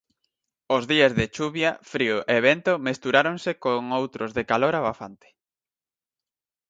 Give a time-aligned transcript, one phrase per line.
[0.75, 5.27] Os días de chuvia, frío e vento mesturáronse con outros de calor abafante.